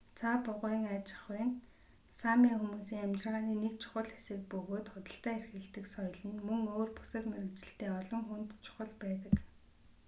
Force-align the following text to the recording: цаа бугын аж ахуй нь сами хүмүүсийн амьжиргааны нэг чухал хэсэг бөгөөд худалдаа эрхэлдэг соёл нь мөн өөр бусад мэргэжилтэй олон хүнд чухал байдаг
цаа 0.19 0.35
бугын 0.45 0.83
аж 0.95 1.05
ахуй 1.17 1.41
нь 1.47 1.59
сами 2.21 2.49
хүмүүсийн 2.59 3.03
амьжиргааны 3.05 3.55
нэг 3.63 3.73
чухал 3.81 4.07
хэсэг 4.13 4.39
бөгөөд 4.51 4.85
худалдаа 4.93 5.33
эрхэлдэг 5.39 5.85
соёл 5.93 6.17
нь 6.29 6.43
мөн 6.47 6.61
өөр 6.75 6.89
бусад 6.97 7.25
мэргэжилтэй 7.31 7.89
олон 7.99 8.21
хүнд 8.27 8.51
чухал 8.65 8.91
байдаг 9.01 9.33